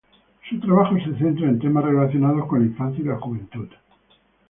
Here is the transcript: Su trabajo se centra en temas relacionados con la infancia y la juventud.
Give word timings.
Su 0.49 0.59
trabajo 0.59 0.95
se 0.97 1.15
centra 1.19 1.47
en 1.47 1.59
temas 1.59 1.83
relacionados 1.83 2.47
con 2.47 2.59
la 2.61 2.65
infancia 2.65 3.03
y 3.03 3.07
la 3.07 3.19
juventud. 3.19 3.67